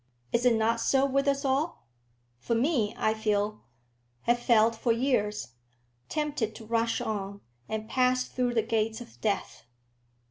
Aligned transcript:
Is 0.33 0.45
it 0.45 0.55
not 0.55 0.79
so 0.79 1.05
with 1.05 1.27
us 1.27 1.45
all? 1.45 1.85
For 2.39 2.55
me 2.55 2.95
I 2.97 3.13
feel, 3.13 3.61
have 4.23 4.39
felt 4.39 4.75
for 4.75 4.91
years, 4.91 5.49
tempted 6.09 6.55
to 6.55 6.65
rush 6.65 7.01
on, 7.01 7.41
and 7.69 7.87
pass 7.87 8.25
through 8.25 8.55
the 8.55 8.63
gates 8.63 8.99
of 8.99 9.21
death. 9.21 9.63